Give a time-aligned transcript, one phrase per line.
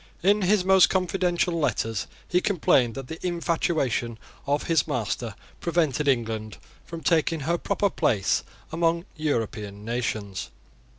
[0.23, 6.57] In his most confidential letters he complained that the infatuation of his master prevented England
[6.83, 8.41] from taking her proper place
[8.71, 10.49] among European nations.